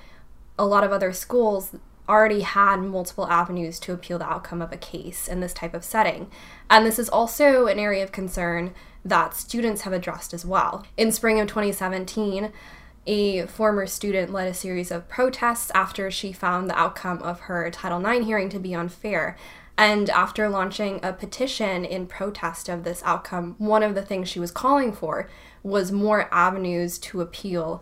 a 0.62 0.66
lot 0.66 0.84
of 0.84 0.92
other 0.92 1.12
schools 1.12 1.76
already 2.08 2.42
had 2.42 2.76
multiple 2.78 3.26
avenues 3.28 3.80
to 3.80 3.94
appeal 3.94 4.20
the 4.20 4.30
outcome 4.30 4.62
of 4.62 4.72
a 4.72 4.78
case 4.78 5.28
in 5.28 5.40
this 5.40 5.56
type 5.56 5.74
of 5.74 5.84
setting. 5.84 6.30
And 6.70 6.86
this 6.86 7.00
is 7.00 7.10
also 7.10 7.66
an 7.66 7.80
area 7.80 8.04
of 8.04 8.12
concern 8.12 8.76
that 9.04 9.34
students 9.34 9.82
have 9.82 9.94
addressed 9.94 10.36
as 10.36 10.46
well. 10.46 10.86
In 10.98 11.12
spring 11.12 11.40
of 11.40 11.48
2017, 11.48 12.52
a 13.08 13.48
former 13.48 13.88
student 13.88 14.32
led 14.32 14.48
a 14.48 14.54
series 14.54 14.92
of 14.92 15.10
protests 15.10 15.72
after 15.74 16.12
she 16.12 16.32
found 16.32 16.70
the 16.70 16.78
outcome 16.78 17.24
of 17.24 17.42
her 17.42 17.72
Title 17.72 18.06
IX 18.06 18.24
hearing 18.24 18.50
to 18.50 18.60
be 18.60 18.76
unfair. 18.76 19.36
And 19.80 20.12
after 20.12 20.48
launching 20.48 21.00
a 21.02 21.12
petition 21.12 21.86
in 21.86 22.06
protest 22.06 22.70
of 22.70 22.84
this 22.84 23.02
outcome, 23.04 23.56
one 23.58 23.82
of 23.82 23.96
the 23.96 24.04
things 24.04 24.30
she 24.30 24.40
was 24.40 24.52
calling 24.52 24.94
for 24.94 25.28
was 25.64 25.92
more 25.92 26.32
avenues 26.32 27.00
to 27.00 27.22
appeal 27.22 27.82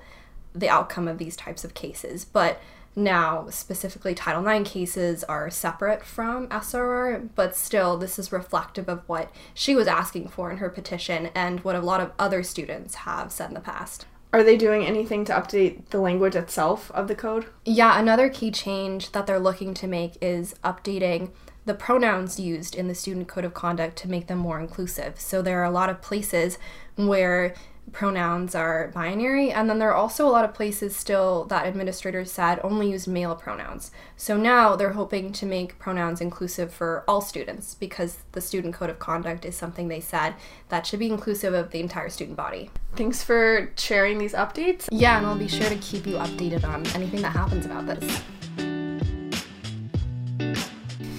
the 0.53 0.69
outcome 0.69 1.07
of 1.07 1.17
these 1.17 1.35
types 1.35 1.63
of 1.63 1.73
cases. 1.73 2.25
But 2.25 2.61
now, 2.95 3.47
specifically, 3.49 4.15
Title 4.15 4.45
IX 4.45 4.69
cases 4.69 5.23
are 5.23 5.49
separate 5.49 6.03
from 6.03 6.47
SRR, 6.47 7.29
but 7.35 7.55
still, 7.55 7.97
this 7.97 8.19
is 8.19 8.31
reflective 8.31 8.89
of 8.89 9.07
what 9.07 9.31
she 9.53 9.75
was 9.75 9.87
asking 9.87 10.29
for 10.29 10.51
in 10.51 10.57
her 10.57 10.69
petition 10.69 11.29
and 11.35 11.61
what 11.61 11.75
a 11.75 11.81
lot 11.81 12.01
of 12.01 12.11
other 12.17 12.43
students 12.43 12.95
have 12.95 13.31
said 13.31 13.49
in 13.49 13.53
the 13.53 13.59
past. 13.59 14.05
Are 14.31 14.43
they 14.43 14.57
doing 14.57 14.85
anything 14.85 15.25
to 15.25 15.33
update 15.33 15.89
the 15.89 15.99
language 15.99 16.35
itself 16.35 16.91
of 16.91 17.07
the 17.07 17.15
code? 17.15 17.47
Yeah, 17.65 17.99
another 17.99 18.29
key 18.29 18.51
change 18.51 19.11
that 19.11 19.25
they're 19.25 19.39
looking 19.39 19.73
to 19.75 19.87
make 19.87 20.17
is 20.21 20.53
updating 20.63 21.31
the 21.65 21.73
pronouns 21.73 22.39
used 22.39 22.75
in 22.75 22.87
the 22.87 22.95
student 22.95 23.27
code 23.27 23.45
of 23.45 23.53
conduct 23.53 23.95
to 23.97 24.09
make 24.09 24.27
them 24.27 24.39
more 24.39 24.59
inclusive. 24.59 25.19
So 25.19 25.41
there 25.41 25.59
are 25.61 25.65
a 25.65 25.71
lot 25.71 25.89
of 25.89 26.01
places 26.01 26.57
where 26.95 27.55
pronouns 27.91 28.55
are 28.55 28.91
binary, 28.93 29.51
and 29.51 29.69
then 29.69 29.79
there 29.79 29.89
are 29.89 29.95
also 29.95 30.27
a 30.27 30.29
lot 30.29 30.45
of 30.45 30.53
places 30.53 30.95
still 30.95 31.45
that 31.45 31.65
administrators 31.65 32.31
said 32.31 32.59
only 32.63 32.91
use 32.91 33.07
male 33.07 33.35
pronouns. 33.35 33.91
So 34.17 34.37
now 34.37 34.75
they're 34.75 34.93
hoping 34.93 35.31
to 35.33 35.45
make 35.45 35.79
pronouns 35.79 36.21
inclusive 36.21 36.73
for 36.73 37.03
all 37.07 37.21
students 37.21 37.75
because 37.75 38.19
the 38.31 38.41
student 38.41 38.73
code 38.73 38.89
of 38.89 38.99
conduct 38.99 39.45
is 39.45 39.55
something 39.55 39.87
they 39.87 40.01
said 40.01 40.35
that 40.69 40.85
should 40.85 40.99
be 40.99 41.09
inclusive 41.09 41.53
of 41.53 41.71
the 41.71 41.79
entire 41.79 42.09
student 42.09 42.37
body. 42.37 42.71
Thanks 42.95 43.23
for 43.23 43.71
sharing 43.77 44.17
these 44.17 44.33
updates. 44.33 44.87
Yeah, 44.91 45.17
and 45.17 45.25
I'll 45.25 45.37
be 45.37 45.47
sure 45.47 45.69
to 45.69 45.77
keep 45.77 46.05
you 46.05 46.15
updated 46.15 46.63
on 46.63 46.85
anything 46.87 47.21
that 47.21 47.31
happens 47.31 47.65
about 47.65 47.85
this. 47.85 48.21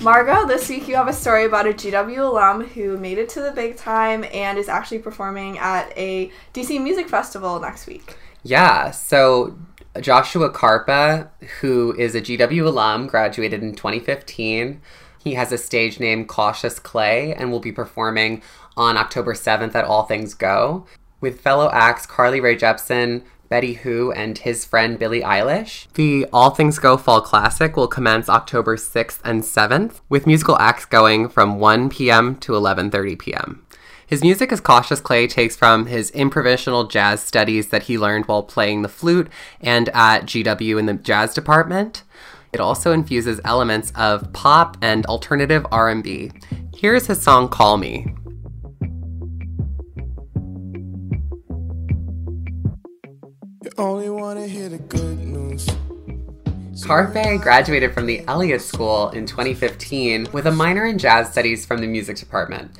Margot, 0.02 0.46
this 0.46 0.70
week 0.70 0.88
you 0.88 0.96
have 0.96 1.08
a 1.08 1.12
story 1.12 1.44
about 1.44 1.66
a 1.66 1.74
GW 1.74 2.18
alum 2.18 2.64
who 2.68 2.96
made 2.96 3.18
it 3.18 3.28
to 3.30 3.42
the 3.42 3.50
big 3.50 3.76
time 3.76 4.24
and 4.32 4.56
is 4.56 4.66
actually 4.66 5.00
performing 5.00 5.58
at 5.58 5.92
a 5.94 6.30
DC 6.54 6.82
Music 6.82 7.06
Festival 7.06 7.60
next 7.60 7.86
week. 7.86 8.16
Yeah, 8.42 8.92
so 8.92 9.58
Joshua 10.00 10.50
Karpeh, 10.50 11.28
who 11.60 11.94
is 11.98 12.14
a 12.14 12.22
GW 12.22 12.64
alum, 12.64 13.08
graduated 13.08 13.62
in 13.62 13.74
2015. 13.74 14.80
He 15.22 15.34
has 15.34 15.52
a 15.52 15.58
stage 15.58 16.00
name 16.00 16.24
Cautious 16.24 16.78
Clay 16.78 17.34
and 17.34 17.52
will 17.52 17.60
be 17.60 17.72
performing 17.72 18.42
on 18.78 18.96
October 18.96 19.34
7th 19.34 19.74
at 19.74 19.84
All 19.84 20.04
Things 20.04 20.32
Go 20.32 20.86
with 21.20 21.42
fellow 21.42 21.68
acts 21.74 22.06
Carly 22.06 22.40
Rae 22.40 22.56
Jepsen, 22.56 23.22
Betty 23.50 23.74
Who, 23.74 24.12
and 24.12 24.38
his 24.38 24.64
friend 24.64 24.96
Billie 24.96 25.22
Eilish. 25.22 25.88
The 25.94 26.24
All 26.32 26.50
Things 26.50 26.78
Go 26.78 26.96
Fall 26.96 27.20
Classic 27.20 27.76
will 27.76 27.88
commence 27.88 28.28
October 28.28 28.76
6th 28.76 29.18
and 29.24 29.42
7th, 29.42 30.00
with 30.08 30.24
musical 30.24 30.56
acts 30.58 30.84
going 30.84 31.28
from 31.28 31.58
1 31.58 31.90
p.m. 31.90 32.36
to 32.36 32.52
11:30 32.52 33.18
p.m. 33.18 33.66
His 34.06 34.22
music 34.22 34.52
as 34.52 34.60
Cautious 34.60 35.00
Clay 35.00 35.26
takes 35.26 35.56
from 35.56 35.86
his 35.86 36.12
improvisational 36.12 36.88
jazz 36.88 37.22
studies 37.22 37.68
that 37.68 37.84
he 37.84 37.98
learned 37.98 38.26
while 38.26 38.44
playing 38.44 38.82
the 38.82 38.88
flute 38.88 39.28
and 39.60 39.88
at 39.90 40.26
GW 40.26 40.78
in 40.78 40.86
the 40.86 40.94
jazz 40.94 41.34
department. 41.34 42.04
It 42.52 42.60
also 42.60 42.92
infuses 42.92 43.40
elements 43.44 43.92
of 43.96 44.32
pop 44.32 44.76
and 44.80 45.06
alternative 45.06 45.66
R&B. 45.72 46.30
Here's 46.76 47.06
his 47.08 47.20
song 47.20 47.48
Call 47.48 47.76
Me. 47.76 48.14
Only 53.80 54.10
wanna 54.10 54.46
hear 54.46 54.68
the 54.68 54.76
good 54.76 55.20
news. 55.20 55.66
Karpeh 56.84 57.40
graduated 57.40 57.94
from 57.94 58.04
the 58.04 58.22
Elliott 58.28 58.60
School 58.60 59.08
in 59.08 59.24
2015 59.24 60.26
with 60.34 60.46
a 60.46 60.52
minor 60.52 60.84
in 60.84 60.98
jazz 60.98 61.32
studies 61.32 61.64
from 61.64 61.78
the 61.78 61.86
music 61.86 62.18
department. 62.18 62.72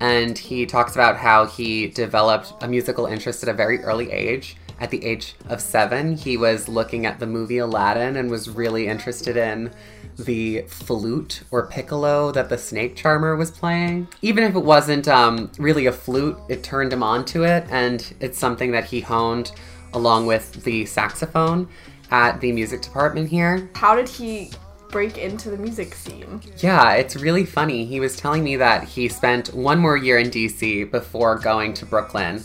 And 0.00 0.36
he 0.36 0.66
talks 0.66 0.96
about 0.96 1.16
how 1.16 1.46
he 1.46 1.86
developed 1.86 2.54
a 2.60 2.66
musical 2.66 3.06
interest 3.06 3.44
at 3.44 3.48
a 3.48 3.52
very 3.52 3.78
early 3.84 4.10
age. 4.10 4.56
At 4.80 4.90
the 4.90 5.04
age 5.04 5.36
of 5.48 5.60
seven, 5.60 6.16
he 6.16 6.36
was 6.36 6.68
looking 6.68 7.06
at 7.06 7.20
the 7.20 7.26
movie 7.28 7.58
Aladdin 7.58 8.16
and 8.16 8.28
was 8.28 8.50
really 8.50 8.88
interested 8.88 9.36
in 9.36 9.70
the 10.18 10.62
flute 10.62 11.42
or 11.52 11.68
piccolo 11.68 12.32
that 12.32 12.48
the 12.48 12.58
snake 12.58 12.96
charmer 12.96 13.36
was 13.36 13.52
playing. 13.52 14.08
Even 14.22 14.42
if 14.42 14.56
it 14.56 14.64
wasn't 14.64 15.06
um, 15.06 15.52
really 15.56 15.86
a 15.86 15.92
flute, 15.92 16.36
it 16.48 16.64
turned 16.64 16.92
him 16.92 17.04
on 17.04 17.24
to 17.26 17.44
it, 17.44 17.64
and 17.70 18.12
it's 18.18 18.38
something 18.38 18.72
that 18.72 18.86
he 18.86 19.00
honed 19.00 19.52
along 19.92 20.26
with 20.26 20.64
the 20.64 20.86
saxophone 20.86 21.68
at 22.10 22.40
the 22.40 22.52
music 22.52 22.82
department 22.82 23.28
here. 23.28 23.70
How 23.74 23.94
did 23.94 24.08
he 24.08 24.50
break 24.90 25.18
into 25.18 25.50
the 25.50 25.56
music 25.56 25.94
scene? 25.94 26.40
Yeah, 26.58 26.92
it's 26.94 27.16
really 27.16 27.44
funny. 27.44 27.84
He 27.84 28.00
was 28.00 28.16
telling 28.16 28.42
me 28.42 28.56
that 28.56 28.84
he 28.84 29.08
spent 29.08 29.52
one 29.54 29.78
more 29.78 29.96
year 29.96 30.18
in 30.18 30.30
DC 30.30 30.90
before 30.90 31.38
going 31.38 31.74
to 31.74 31.86
Brooklyn. 31.86 32.42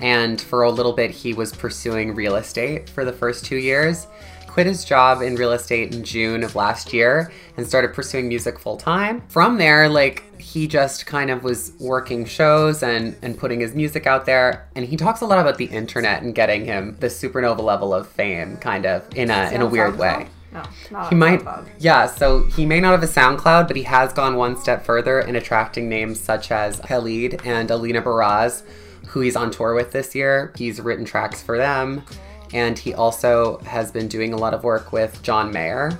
And 0.00 0.40
for 0.40 0.62
a 0.62 0.70
little 0.70 0.92
bit, 0.92 1.10
he 1.10 1.34
was 1.34 1.54
pursuing 1.54 2.14
real 2.14 2.36
estate 2.36 2.90
for 2.90 3.04
the 3.04 3.12
first 3.12 3.44
two 3.44 3.56
years. 3.56 4.06
Quit 4.54 4.68
his 4.68 4.84
job 4.84 5.20
in 5.20 5.34
real 5.34 5.50
estate 5.50 5.92
in 5.92 6.04
June 6.04 6.44
of 6.44 6.54
last 6.54 6.92
year 6.92 7.32
and 7.56 7.66
started 7.66 7.92
pursuing 7.92 8.28
music 8.28 8.56
full 8.56 8.76
time. 8.76 9.20
From 9.26 9.58
there, 9.58 9.88
like, 9.88 10.22
he 10.40 10.68
just 10.68 11.06
kind 11.06 11.28
of 11.28 11.42
was 11.42 11.72
working 11.80 12.24
shows 12.24 12.80
and, 12.84 13.16
and 13.20 13.36
putting 13.36 13.58
his 13.58 13.74
music 13.74 14.06
out 14.06 14.26
there. 14.26 14.68
And 14.76 14.84
he 14.84 14.96
talks 14.96 15.22
a 15.22 15.26
lot 15.26 15.40
about 15.40 15.58
the 15.58 15.64
internet 15.64 16.22
and 16.22 16.36
getting 16.36 16.66
him 16.66 16.96
the 17.00 17.08
supernova 17.08 17.58
level 17.58 17.92
of 17.92 18.06
fame, 18.06 18.56
kind 18.58 18.86
of, 18.86 19.02
in 19.16 19.28
a, 19.28 19.50
in 19.50 19.60
a 19.60 19.66
weird 19.66 19.98
way. 19.98 20.28
No, 20.52 20.62
not 20.92 21.08
He 21.08 21.16
might, 21.16 21.42
yeah. 21.80 22.06
So 22.06 22.44
he 22.44 22.64
may 22.64 22.78
not 22.78 22.92
have 22.92 23.02
a 23.02 23.12
SoundCloud, 23.12 23.66
but 23.66 23.74
he 23.74 23.82
has 23.82 24.12
gone 24.12 24.36
one 24.36 24.56
step 24.56 24.84
further 24.84 25.18
in 25.18 25.34
attracting 25.34 25.88
names 25.88 26.20
such 26.20 26.52
as 26.52 26.78
Khalid 26.78 27.40
and 27.44 27.68
Alina 27.72 28.00
Baraz, 28.02 28.62
who 29.08 29.18
he's 29.18 29.34
on 29.34 29.50
tour 29.50 29.74
with 29.74 29.90
this 29.90 30.14
year. 30.14 30.52
He's 30.56 30.80
written 30.80 31.04
tracks 31.04 31.42
for 31.42 31.58
them, 31.58 32.04
and 32.52 32.78
he 32.78 32.94
also 32.94 33.58
has 33.58 33.90
been 33.90 34.08
doing 34.08 34.32
a 34.32 34.36
lot 34.36 34.54
of 34.54 34.64
work 34.64 34.92
with 34.92 35.22
John 35.22 35.52
Mayer, 35.52 35.98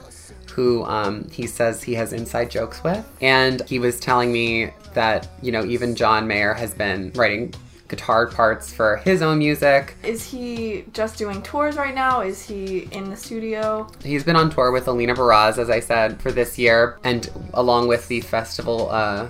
who 0.52 0.84
um, 0.84 1.28
he 1.30 1.46
says 1.46 1.82
he 1.82 1.94
has 1.94 2.12
inside 2.12 2.50
jokes 2.50 2.82
with. 2.84 3.04
And 3.20 3.62
he 3.68 3.78
was 3.78 3.98
telling 3.98 4.32
me 4.32 4.70
that 4.94 5.28
you 5.42 5.52
know 5.52 5.64
even 5.64 5.94
John 5.94 6.26
Mayer 6.26 6.54
has 6.54 6.74
been 6.74 7.12
writing 7.14 7.54
guitar 7.88 8.26
parts 8.26 8.72
for 8.72 8.96
his 8.98 9.22
own 9.22 9.38
music. 9.38 9.96
Is 10.02 10.28
he 10.28 10.84
just 10.92 11.18
doing 11.18 11.42
tours 11.42 11.76
right 11.76 11.94
now? 11.94 12.20
Is 12.20 12.44
he 12.44 12.88
in 12.92 13.10
the 13.10 13.16
studio? 13.16 13.88
He's 14.02 14.24
been 14.24 14.36
on 14.36 14.50
tour 14.50 14.70
with 14.70 14.88
Alina 14.88 15.14
Baraz, 15.14 15.58
as 15.58 15.70
I 15.70 15.80
said, 15.80 16.20
for 16.20 16.32
this 16.32 16.58
year, 16.58 16.98
and 17.04 17.30
along 17.54 17.88
with 17.88 18.08
the 18.08 18.20
festival, 18.20 18.90
uh, 18.90 19.28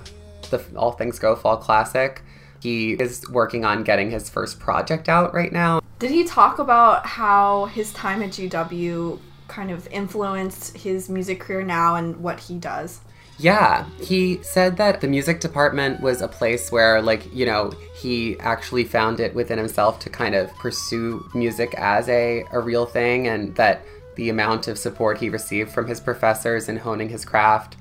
the 0.51 0.63
All 0.77 0.93
Things 0.93 1.19
Go 1.19 1.35
Fall 1.37 1.57
Classic. 1.57 2.23
He 2.65 2.93
is 2.93 3.29
working 3.29 3.67
on 3.67 3.85
getting 3.85 4.11
his 4.11 4.31
first 4.31 4.59
project 4.59 5.07
out 5.07 5.35
right 5.35 5.53
now. 5.53 5.83
Did 5.99 6.11
he 6.11 6.25
talk 6.25 6.59
about 6.59 7.05
how 7.05 7.67
his 7.67 7.93
time 7.93 8.23
at 8.23 8.31
GW 8.31 9.19
kind 9.49 9.71
of 9.71 9.87
influenced 9.89 10.75
his 10.75 11.11
music 11.11 11.41
career 11.41 11.63
now 11.63 11.97
and 11.97 12.17
what 12.23 12.41
he 12.41 12.57
does? 12.57 13.03
Yeah, 13.39 13.85
he 14.01 14.43
said 14.43 14.79
that 14.79 15.03
the 15.03 15.09
music 15.09 15.41
department 15.41 16.01
was 16.01 16.23
a 16.23 16.29
place 16.29 16.73
where, 16.73 17.03
like, 17.03 17.31
you 17.35 17.45
know, 17.45 17.71
he 18.01 18.41
actually 18.41 18.85
found 18.85 19.21
it 19.21 19.35
within 19.35 19.59
himself 19.59 19.99
to 19.99 20.09
kind 20.09 20.35
of 20.35 20.51
pursue 20.55 21.29
music 21.35 21.75
as 21.77 22.09
a, 22.09 22.47
a 22.51 22.61
real 22.61 22.87
thing, 22.87 23.29
and 23.29 23.55
that 23.57 23.83
the 24.17 24.31
amount 24.31 24.69
of 24.69 24.79
support 24.79 25.19
he 25.19 25.29
received 25.29 25.71
from 25.71 25.87
his 25.87 26.01
professors 26.01 26.71
in 26.71 26.79
honing 26.79 27.11
his 27.11 27.27
craft. 27.27 27.77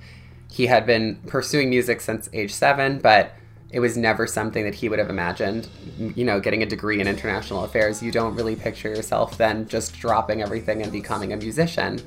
He 0.52 0.66
had 0.66 0.86
been 0.86 1.22
pursuing 1.28 1.70
music 1.70 2.02
since 2.02 2.30
age 2.34 2.54
seven, 2.54 3.00
but 3.00 3.34
it 3.74 3.80
was 3.80 3.98
never 3.98 4.28
something 4.28 4.64
that 4.64 4.76
he 4.76 4.88
would 4.88 5.00
have 5.00 5.10
imagined. 5.10 5.68
You 5.98 6.24
know, 6.24 6.40
getting 6.40 6.62
a 6.62 6.66
degree 6.66 7.02
in 7.02 7.08
international 7.08 7.64
affairs, 7.64 8.04
you 8.04 8.12
don't 8.12 8.36
really 8.36 8.56
picture 8.56 8.90
yourself 8.90 9.38
then 9.38 9.68
just 9.68 10.00
dropping 10.00 10.44
everything 10.44 10.84
and 10.84 10.92
becoming 10.92 11.34
a 11.34 11.38
musician. 11.38 12.00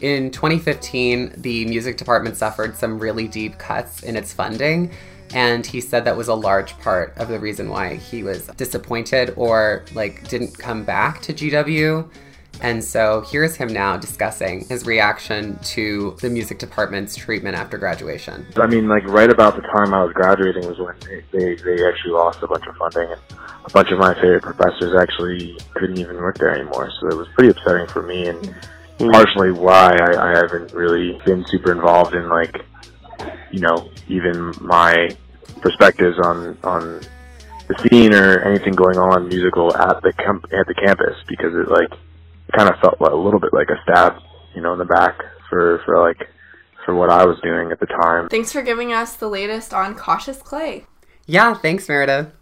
In 0.00 0.32
2015, 0.32 1.34
the 1.36 1.64
music 1.66 1.96
department 1.96 2.36
suffered 2.36 2.76
some 2.76 2.98
really 2.98 3.28
deep 3.28 3.58
cuts 3.58 4.02
in 4.02 4.16
its 4.16 4.32
funding, 4.32 4.90
and 5.32 5.64
he 5.64 5.80
said 5.80 6.04
that 6.04 6.16
was 6.16 6.26
a 6.26 6.34
large 6.34 6.76
part 6.80 7.16
of 7.16 7.28
the 7.28 7.38
reason 7.38 7.68
why 7.68 7.94
he 7.94 8.24
was 8.24 8.48
disappointed 8.56 9.32
or 9.36 9.84
like 9.94 10.28
didn't 10.28 10.58
come 10.58 10.82
back 10.82 11.22
to 11.22 11.32
GW. 11.32 12.10
And 12.60 12.82
so 12.82 13.24
here's 13.30 13.54
him 13.56 13.68
now 13.68 13.96
discussing 13.96 14.66
his 14.68 14.84
reaction 14.84 15.58
to 15.58 16.16
the 16.20 16.28
music 16.28 16.58
department's 16.58 17.14
treatment 17.14 17.56
after 17.56 17.78
graduation. 17.78 18.46
I 18.56 18.66
mean, 18.66 18.88
like 18.88 19.04
right 19.04 19.30
about 19.30 19.56
the 19.56 19.62
time 19.62 19.94
I 19.94 20.02
was 20.02 20.12
graduating 20.12 20.66
was 20.66 20.78
when 20.78 20.96
they, 21.00 21.24
they, 21.32 21.54
they 21.54 21.86
actually 21.86 22.12
lost 22.12 22.42
a 22.42 22.48
bunch 22.48 22.64
of 22.66 22.76
funding, 22.76 23.12
and 23.12 23.20
a 23.64 23.70
bunch 23.70 23.90
of 23.90 23.98
my 23.98 24.14
favorite 24.14 24.42
professors 24.42 24.94
actually 25.00 25.56
couldn't 25.74 25.98
even 25.98 26.16
work 26.16 26.38
there 26.38 26.54
anymore. 26.54 26.90
So 27.00 27.08
it 27.08 27.16
was 27.16 27.28
pretty 27.34 27.50
upsetting 27.50 27.86
for 27.86 28.02
me, 28.02 28.26
and 28.26 28.38
mm-hmm. 28.38 29.10
partially 29.10 29.52
why 29.52 29.96
I, 29.96 30.30
I 30.30 30.36
haven't 30.36 30.72
really 30.72 31.20
been 31.24 31.44
super 31.46 31.70
involved 31.70 32.14
in 32.14 32.28
like, 32.28 32.56
you 33.52 33.60
know, 33.60 33.90
even 34.08 34.52
my 34.60 35.10
perspectives 35.60 36.18
on 36.18 36.58
on 36.62 37.00
the 37.68 37.88
scene 37.88 38.14
or 38.14 38.40
anything 38.40 38.72
going 38.72 38.98
on 38.98 39.28
musical 39.28 39.74
at 39.76 40.02
the 40.02 40.12
camp 40.14 40.44
at 40.52 40.66
the 40.66 40.74
campus 40.74 41.16
because 41.26 41.54
it 41.54 41.68
like 41.68 41.90
kind 42.56 42.68
of 42.68 42.78
felt 42.80 43.00
a 43.00 43.16
little 43.16 43.40
bit 43.40 43.52
like 43.52 43.68
a 43.70 43.80
stab, 43.82 44.14
you 44.54 44.62
know, 44.62 44.72
in 44.72 44.78
the 44.78 44.84
back 44.84 45.16
for 45.50 45.80
for 45.84 46.00
like 46.00 46.28
for 46.84 46.94
what 46.94 47.10
I 47.10 47.24
was 47.24 47.38
doing 47.42 47.70
at 47.70 47.80
the 47.80 47.86
time. 47.86 48.28
Thanks 48.28 48.52
for 48.52 48.62
giving 48.62 48.92
us 48.92 49.16
the 49.16 49.28
latest 49.28 49.74
on 49.74 49.94
Cautious 49.94 50.40
Clay. 50.40 50.86
Yeah, 51.26 51.54
thanks, 51.54 51.88
Merida. 51.88 52.32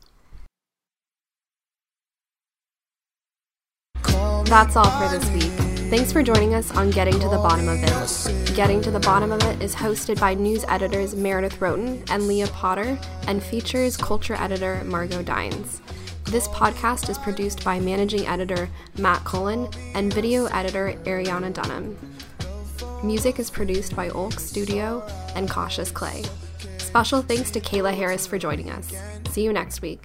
That's 4.44 4.76
all 4.76 4.90
for 4.90 5.08
this 5.08 5.28
week. 5.32 5.52
Thanks 5.90 6.12
for 6.12 6.22
joining 6.22 6.54
us 6.54 6.70
on 6.76 6.90
Getting 6.90 7.14
to 7.14 7.28
the 7.28 7.36
Bottom 7.36 7.68
of 7.68 7.78
It. 7.80 8.56
Getting 8.56 8.80
to 8.82 8.90
the 8.92 9.00
Bottom 9.00 9.32
of 9.32 9.42
It 9.42 9.60
is 9.60 9.74
hosted 9.74 10.20
by 10.20 10.34
news 10.34 10.64
editors 10.68 11.14
Meredith 11.16 11.60
Roaten 11.60 12.04
and 12.10 12.28
Leah 12.28 12.46
Potter 12.48 12.98
and 13.26 13.42
features 13.42 13.96
culture 13.96 14.34
editor 14.34 14.82
Margot 14.84 15.22
Dines. 15.22 15.80
This 16.28 16.48
podcast 16.48 17.08
is 17.08 17.18
produced 17.18 17.64
by 17.64 17.78
managing 17.78 18.26
editor 18.26 18.68
Matt 18.98 19.24
Cullen 19.24 19.68
and 19.94 20.12
video 20.12 20.46
editor 20.46 20.92
Ariana 21.04 21.52
Dunham. 21.52 21.96
Music 23.04 23.38
is 23.38 23.48
produced 23.48 23.94
by 23.94 24.08
Olk 24.08 24.40
Studio 24.40 25.06
and 25.36 25.48
Cautious 25.48 25.92
Clay. 25.92 26.24
Special 26.78 27.22
thanks 27.22 27.52
to 27.52 27.60
Kayla 27.60 27.94
Harris 27.94 28.26
for 28.26 28.38
joining 28.38 28.70
us. 28.70 28.92
See 29.30 29.44
you 29.44 29.52
next 29.52 29.82
week. 29.82 30.04